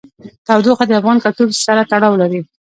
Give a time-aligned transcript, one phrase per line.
[0.47, 2.39] تودوخه د افغان کلتور سره تړاو لري.